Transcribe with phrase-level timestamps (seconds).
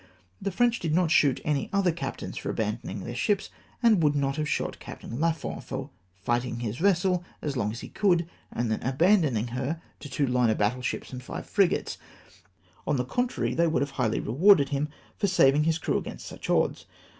[0.41, 3.51] The French did not shoot any of the other captains for abandoning their ships,
[3.83, 7.89] and would not have shot Captain Lafon for fighting his vessel as long as he
[7.89, 11.99] could, and then abandoning her to two line of battle ships and five frigates.
[12.87, 16.49] On the contrary, they would have highly rewarded him, for saving his crew against such
[16.49, 16.87] odds.